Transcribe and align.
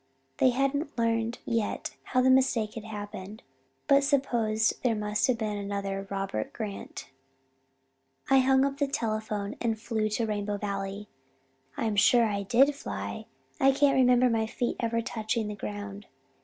They 0.39 0.49
hadn't 0.49 0.97
learned 0.97 1.37
yet 1.45 1.95
how 2.05 2.21
the 2.23 2.31
mistake 2.31 2.73
had 2.73 2.85
happened 2.85 3.43
but 3.85 4.03
supposed 4.03 4.81
there 4.81 4.95
must 4.95 5.27
have 5.27 5.37
been 5.37 5.57
another 5.57 6.07
Robert 6.09 6.53
Grant. 6.53 7.11
"I 8.27 8.39
hung 8.39 8.65
up 8.65 8.79
the 8.79 8.87
telephone 8.87 9.57
and 9.61 9.79
flew 9.79 10.09
to 10.09 10.25
Rainbow 10.25 10.57
Valley. 10.57 11.07
I'm 11.77 11.95
sure 11.95 12.25
I 12.25 12.41
did 12.41 12.73
fly 12.73 13.27
I 13.59 13.71
can't 13.71 13.93
remember 13.93 14.27
my 14.31 14.47
feet 14.47 14.77
ever 14.79 15.01
touching 15.03 15.47
the 15.49 15.53
ground. 15.55 16.07